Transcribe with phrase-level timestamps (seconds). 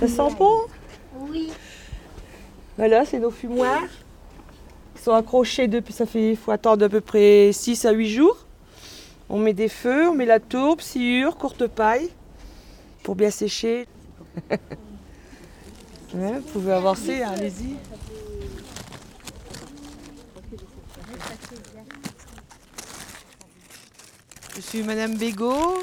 [0.00, 0.60] Ça sent bon
[1.28, 1.50] Oui.
[2.76, 3.82] Voilà, c'est nos fumoirs.
[4.96, 8.08] Ils sont accrochés depuis, ça fait, il faut attendre à peu près 6 à 8
[8.08, 8.46] jours.
[9.28, 12.10] On met des feux, on met la tourbe, sciure, courte paille
[13.02, 13.86] pour bien sécher.
[16.14, 17.76] Ouais, vous pouvez avancer, hein, allez-y.
[24.70, 25.82] Suis Madame Bégaud,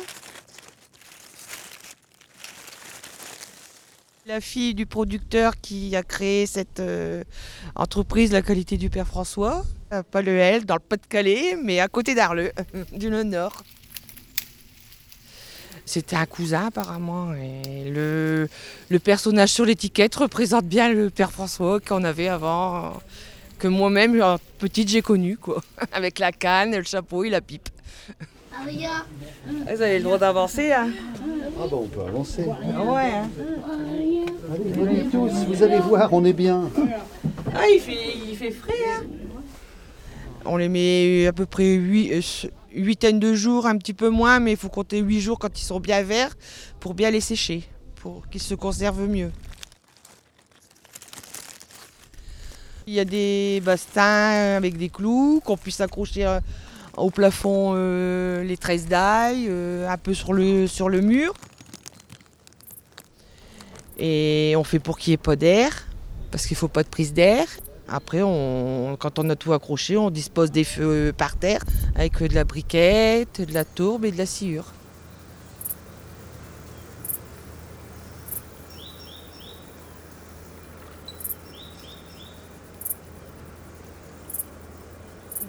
[4.25, 7.25] la fille du producteur qui a créé cette euh,
[7.75, 12.53] entreprise La qualité du Père François, à Paleuel, dans le Pas-de-Calais, mais à côté d'Arleux,
[12.93, 13.61] du Nord.
[15.85, 17.33] C'était un cousin apparemment.
[17.33, 18.47] Et le,
[18.87, 23.01] le personnage sur l'étiquette représente bien le Père François qu'on avait avant,
[23.59, 25.61] que moi-même, euh, petite, j'ai connu, quoi.
[25.91, 27.67] Avec la canne, le chapeau et la pipe.
[28.59, 29.05] Ah.
[29.47, 30.89] Vous avez le droit d'avancer, hein
[31.59, 32.43] Ah bah on peut avancer.
[32.43, 33.29] Ouais, hein.
[34.51, 36.69] Allez, venez tous, vous allez voir, on est bien.
[37.53, 39.03] Ah, il fait, il fait frais, hein
[40.45, 44.51] On les met à peu près 8, huitaine de jours, un petit peu moins, mais
[44.51, 46.35] il faut compter 8 jours quand ils sont bien verts
[46.79, 47.63] pour bien les sécher,
[47.95, 49.31] pour qu'ils se conservent mieux.
[52.87, 56.39] Il y a des bastins avec des clous qu'on puisse accrocher euh,
[56.97, 61.33] au plafond euh, les tresses d'ail, euh, un peu sur le, mur.
[63.99, 65.87] Et on fait pour qu'il n'y ait pas d'air,
[66.31, 67.45] parce qu'il ne faut pas de prise d'air.
[67.87, 71.61] Après, quand on a tout accroché, on dispose des feux par terre
[71.95, 74.73] avec de la briquette, de la tourbe et de la sciure.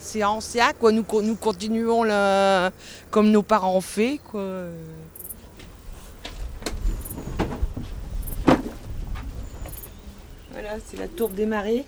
[0.00, 0.92] C'est ancien, quoi.
[0.92, 2.70] Nous, co- nous continuons le-
[3.10, 4.42] comme nos parents ont fait, quoi.
[10.53, 11.84] Voilà, c'est la tourbe des marées.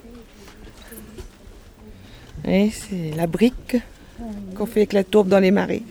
[2.46, 3.76] Et c'est la brique
[4.56, 5.82] qu'on fait avec la tourbe dans les marées.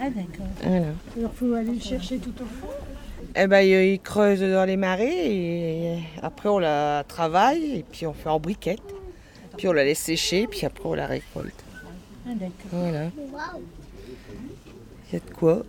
[0.00, 0.46] Ah d'accord.
[0.62, 0.86] Voilà.
[1.16, 2.72] Alors faut aller le chercher tout au fond.
[3.36, 5.26] Eh ben, ils ils creusent dans les marées
[5.94, 8.80] et après on la travaille et puis on fait en briquette.
[9.58, 11.62] Puis on la laisse sécher puis après on la récolte.
[12.26, 12.70] Ah d'accord.
[12.72, 13.10] Voilà,
[15.10, 15.62] il y a de quoi.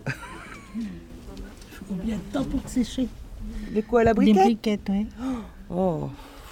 [1.72, 3.08] Faut combien de temps pour sécher?
[3.74, 5.06] De quoi la Des briquette briquettes, oui.
[5.70, 6.08] Oh,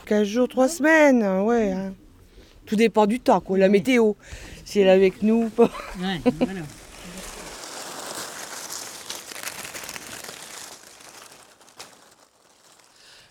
[0.07, 1.73] 15 jours, 3 semaines, ouais.
[1.73, 1.93] hein.
[2.67, 4.15] Tout dépend du temps, quoi, la météo.
[4.65, 5.71] Si elle est avec nous ou pas.
[6.01, 6.61] Ouais, voilà.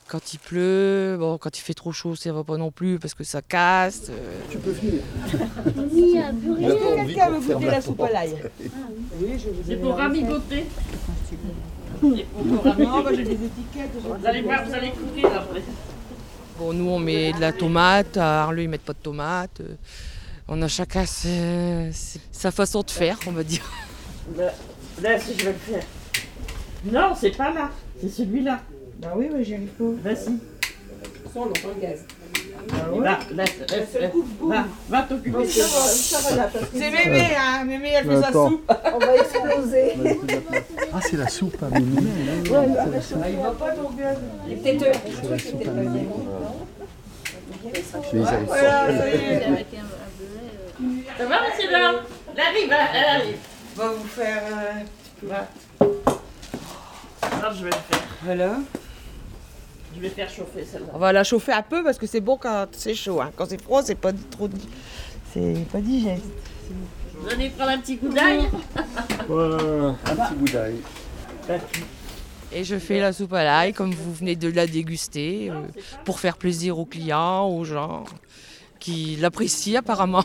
[0.08, 3.14] Quand il pleut, bon, quand il fait trop chaud, ça va pas non plus parce
[3.14, 4.04] que ça casse.
[4.10, 4.40] euh.
[4.50, 4.74] Tu peux.
[5.94, 7.06] Il n'y a plus rien.
[7.06, 8.36] Quelqu'un veut goûter la soupe à l'ail
[9.68, 10.66] C'est pour ravigoter.
[12.04, 13.92] Non, bah, j'ai des étiquettes.
[14.02, 15.62] Vous allez voir, vous allez courir après.
[16.58, 18.16] Bon, nous, on met de la tomate.
[18.18, 19.60] À Arleux, ils mettent pas de tomate.
[19.62, 19.76] euh.
[20.48, 21.92] On a chacun ses-
[22.32, 23.64] sa façon de faire, on va dire.
[24.38, 24.54] Là,
[25.02, 25.84] là, si je vais le faire.
[26.86, 27.70] Non, c'est pas là.
[28.00, 28.62] C'est celui-là.
[29.00, 29.84] Bah oui, mais j'y arrive pas.
[30.10, 30.38] Vas-y.
[31.34, 32.00] Sans le gaz.
[32.96, 34.12] Va, laisse, laisse, laisse.
[34.42, 35.46] Va, va t'occuper.
[35.48, 37.64] C'est mémé, hein.
[37.64, 38.50] Mémé, elle fait sa Attends.
[38.50, 38.74] soupe.
[38.94, 39.94] On va exploser.
[40.94, 42.02] Ah c'est la soupe à Mémé.
[42.46, 44.18] Il va pas ton gaz.
[44.48, 46.08] Mémé.
[47.64, 48.98] Mais ils arrivent Voilà, pas.
[48.98, 49.66] ça y est.
[51.18, 51.30] Ça va,
[51.72, 51.94] là
[52.34, 53.38] Elle arrive, hein, elle arrive.
[53.76, 55.28] On va vous faire euh, un petit peu.
[55.28, 55.48] Va.
[57.40, 58.08] Alors, je vais le faire.
[58.24, 58.52] Voilà.
[59.96, 60.88] Je vais faire chauffer celle-là.
[60.94, 63.20] On va la chauffer un peu parce que c'est bon quand c'est chaud.
[63.22, 63.32] hein.
[63.36, 64.50] Quand c'est froid, c'est pas trop.
[65.34, 66.24] C'est pas digeste.
[67.20, 68.46] Vous allez prendre un petit coup d'ail
[69.28, 69.56] Voilà,
[70.06, 70.76] un petit bout d'ail.
[72.52, 75.62] Et je fais la soupe à l'ail comme vous venez de la déguster euh,
[76.06, 78.04] pour faire plaisir aux clients, aux gens
[78.80, 80.24] qui l'apprécient apparemment.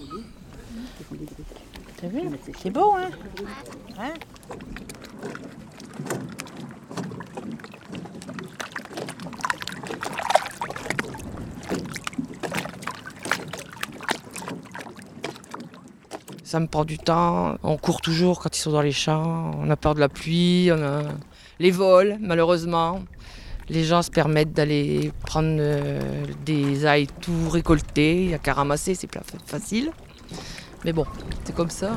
[2.00, 2.20] T'as vu?
[2.62, 4.12] C'est beau, hein?
[16.52, 17.56] Ça me prend du temps.
[17.62, 19.52] On court toujours quand ils sont dans les champs.
[19.56, 20.68] On a peur de la pluie.
[20.70, 21.04] On a
[21.58, 23.00] les vols, malheureusement.
[23.70, 28.24] Les gens se permettent d'aller prendre euh, des ailes tout récoltés.
[28.24, 29.08] Il n'y a qu'à ramasser, c'est
[29.46, 29.92] facile.
[30.84, 31.06] Mais bon,
[31.44, 31.92] c'est comme ça.